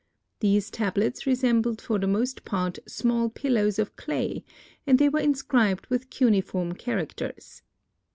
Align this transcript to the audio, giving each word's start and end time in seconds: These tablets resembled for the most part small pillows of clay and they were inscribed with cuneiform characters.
These 0.39 0.71
tablets 0.71 1.27
resembled 1.27 1.79
for 1.79 1.99
the 1.99 2.07
most 2.07 2.43
part 2.43 2.79
small 2.87 3.29
pillows 3.29 3.77
of 3.77 3.95
clay 3.95 4.43
and 4.87 4.97
they 4.97 5.09
were 5.09 5.19
inscribed 5.19 5.85
with 5.91 6.09
cuneiform 6.09 6.71
characters. 6.73 7.61